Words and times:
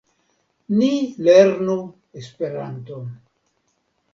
Ni 0.77 0.89
lernu 1.27 1.75
Esperanton. 2.23 3.05